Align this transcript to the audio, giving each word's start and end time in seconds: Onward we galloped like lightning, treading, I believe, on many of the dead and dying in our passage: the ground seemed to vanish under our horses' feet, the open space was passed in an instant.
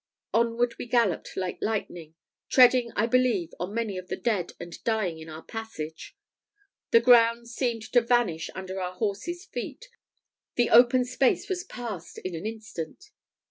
Onward 0.33 0.73
we 0.79 0.87
galloped 0.87 1.37
like 1.37 1.59
lightning, 1.61 2.15
treading, 2.49 2.91
I 2.95 3.05
believe, 3.05 3.53
on 3.59 3.75
many 3.75 3.99
of 3.99 4.07
the 4.07 4.15
dead 4.15 4.53
and 4.59 4.83
dying 4.83 5.19
in 5.19 5.29
our 5.29 5.43
passage: 5.43 6.17
the 6.89 6.99
ground 6.99 7.47
seemed 7.49 7.83
to 7.91 8.01
vanish 8.01 8.49
under 8.55 8.81
our 8.81 8.95
horses' 8.95 9.45
feet, 9.45 9.89
the 10.55 10.71
open 10.71 11.05
space 11.05 11.47
was 11.47 11.63
passed 11.63 12.17
in 12.17 12.33
an 12.33 12.47
instant. 12.47 13.11